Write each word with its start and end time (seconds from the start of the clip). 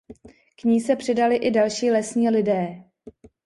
K 0.55 0.63
ní 0.63 0.81
se 0.81 0.95
přidali 0.95 1.35
i 1.35 1.51
další 1.51 1.91
lesní 1.91 2.29
lidé. 2.29 2.83